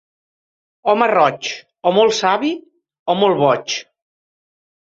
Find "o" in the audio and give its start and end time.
1.89-1.93, 3.15-3.17